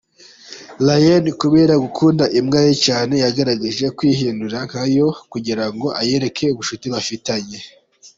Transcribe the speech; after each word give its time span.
Llana; 0.85 1.31
kubera 1.41 1.73
gukunda 1.83 2.23
imbwa 2.39 2.59
ye 2.67 2.73
cyane 2.85 3.13
yagerageje 3.23 3.85
kwihindura 3.97 4.57
nkayo, 4.67 5.07
kugirango 5.31 5.87
ayereke 6.01 6.45
ubucuti 6.53 6.87
bafitanye. 6.95 7.59